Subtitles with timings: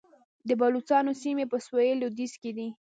[0.47, 2.67] د بلوڅانو سیمې په سویل لویدیځ کې دي